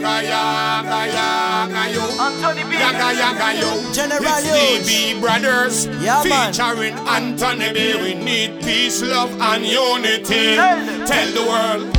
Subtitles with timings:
[0.00, 2.02] yaga, yaga, yaga, yo.
[2.20, 2.72] Anthony B.
[2.78, 3.92] Yaga, yaga, yo.
[3.92, 4.86] General it's Huge.
[4.86, 6.52] DB Brothers Yeah, man.
[6.52, 7.96] featuring Anthony B.
[8.00, 10.56] We need peace, love, and unity.
[10.56, 11.06] Tell.
[11.06, 11.96] Tell the world.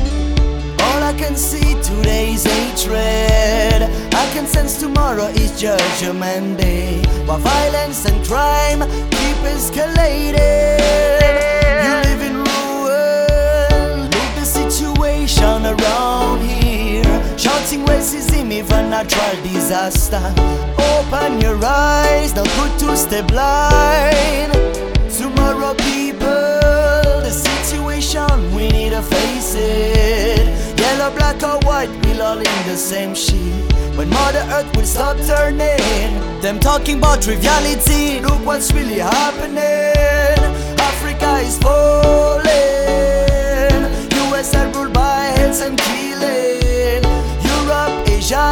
[0.82, 3.84] All I can see today is hatred.
[4.14, 7.02] I can sense tomorrow is judgment day.
[7.26, 11.47] While violence and crime keep escalating.
[17.98, 20.22] Racism, even a natural disaster.
[20.94, 24.54] Open your eyes, not good to stay blind.
[25.18, 30.80] Tomorrow, people, the situation we need to face it.
[30.80, 33.54] Yellow, black, or white, we'll all in the same sheet.
[33.98, 38.22] When Mother Earth will stop turning, them talking about triviality.
[38.22, 40.17] Look what's really happening.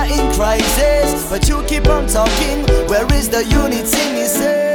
[0.06, 1.30] Asia in crisis.
[1.30, 2.66] But you keep on talking.
[2.88, 4.04] Where is the unity?
[4.14, 4.74] Me say,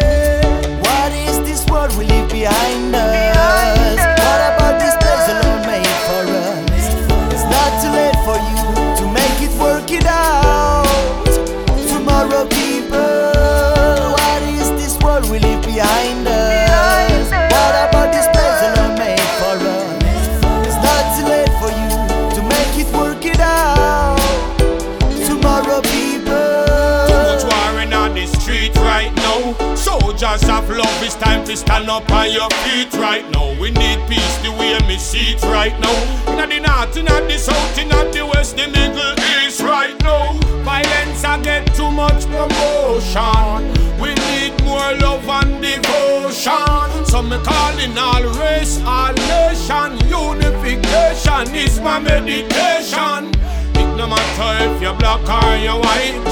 [0.83, 3.99] what is this world we leave behind us?
[3.99, 6.87] What about this place alone made for us?
[7.33, 8.63] It's not too late for you
[8.99, 10.87] to make it work it out.
[11.89, 16.30] Tomorrow, people, what is this world we leave behind us?
[28.81, 29.75] Right now.
[29.75, 33.59] Soldiers of love, it's time to stand up on your feet right now.
[33.61, 35.97] We need peace the way me see it right now.
[36.31, 40.33] In the north, in the south, in the west, the middle east right now.
[40.65, 43.61] Violence I get too much promotion.
[44.03, 47.05] We need more love and devotion.
[47.07, 49.91] So me calling all race, all nation.
[50.09, 53.31] Unification is my meditation.
[53.79, 56.25] It no matter if you're black or you're white,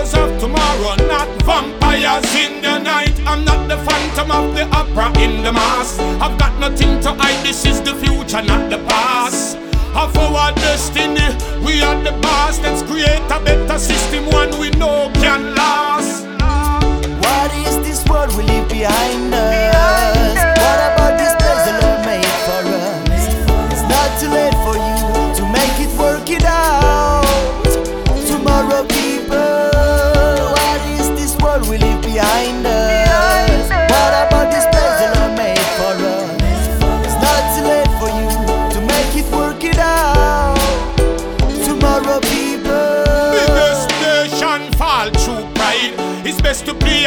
[0.00, 3.14] heroes of tomorrow, not vampires in the night.
[3.26, 6.00] I'm not the phantom of the opera in the mask.
[6.20, 7.44] I've got nothing to hide.
[7.44, 9.56] This is the future, not the past.
[9.94, 11.28] Of our destiny,
[11.64, 12.60] we are the boss.
[12.60, 14.70] Let's create a better system, one we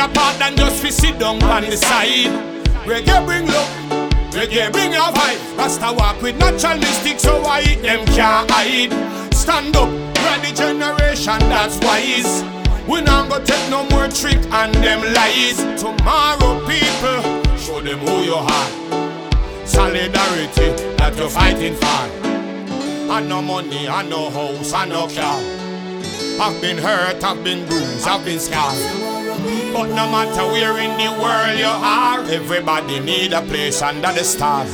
[0.03, 2.31] best to play a part than just fi sit down on the side.
[2.85, 3.69] Reggae bring love,
[4.31, 5.57] reggae bring a vibe.
[5.57, 9.33] Rasta walk with natural mystic, so eat them can't hide.
[9.33, 12.43] Stand up, ready generation that's wise.
[12.87, 15.57] We not go take no more trick and them lies.
[15.81, 18.69] Tomorrow people, show them who you are.
[19.65, 22.23] Solidarity that you're fighting for.
[23.11, 25.39] I no money, I no house, I no car.
[26.41, 29.22] I've been hurt, I've been bruised, I've been scarred.
[29.73, 34.23] But no matter where in the world you are, everybody need a place under the
[34.23, 34.65] star.